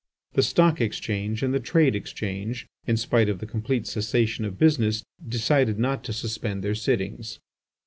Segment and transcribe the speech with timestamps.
[0.33, 5.03] The Stock Exchange and the Trade Exchange, in spite of the complete cessation of business,
[5.27, 7.39] decided not to suspend their sittings.